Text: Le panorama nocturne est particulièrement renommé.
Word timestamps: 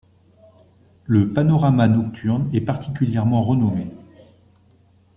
Le 1.05 1.31
panorama 1.31 1.87
nocturne 1.87 2.49
est 2.55 2.61
particulièrement 2.61 3.43
renommé. 3.43 3.87